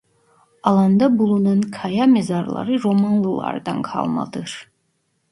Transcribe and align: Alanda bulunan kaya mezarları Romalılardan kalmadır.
Alanda 0.63 1.19
bulunan 1.19 1.61
kaya 1.61 2.05
mezarları 2.05 2.83
Romalılardan 2.83 3.81
kalmadır. 3.81 4.71